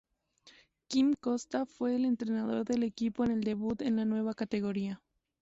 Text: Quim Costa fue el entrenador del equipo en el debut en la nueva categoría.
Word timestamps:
Quim 0.87 1.13
Costa 1.13 1.67
fue 1.67 1.95
el 1.95 2.05
entrenador 2.05 2.65
del 2.65 2.81
equipo 2.81 3.23
en 3.23 3.29
el 3.29 3.43
debut 3.43 3.83
en 3.83 3.97
la 3.97 4.05
nueva 4.05 4.33
categoría. 4.33 4.99